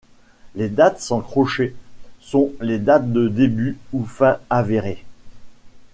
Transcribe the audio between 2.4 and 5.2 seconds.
les dates de début ou fin avérées.